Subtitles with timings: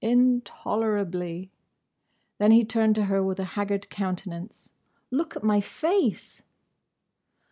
[0.03, 1.51] "Intolerably."
[2.39, 4.71] Then he turned to her with a haggard countenance.
[5.11, 6.41] "Look at my face!"